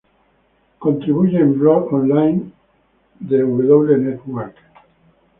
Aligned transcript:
Él 0.03 0.79
contribuye 0.79 1.37
en 1.37 1.59
blogs 1.59 1.93
online 1.93 2.51
de 3.19 3.41
W 3.43 3.97
Network. 3.99 4.55